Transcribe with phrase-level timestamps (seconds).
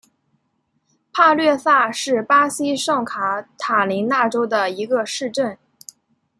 [1.13, 5.55] 帕略萨是巴西圣卡塔琳娜州的一个市镇。